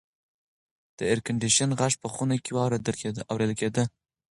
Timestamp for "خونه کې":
2.13-2.51